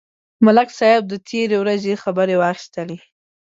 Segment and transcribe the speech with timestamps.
[0.45, 2.97] ملک صاحب د تېرې ورځې خبرې واخیستلې.